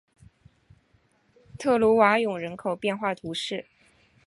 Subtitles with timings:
[1.59, 3.67] 特鲁瓦永人口变化图示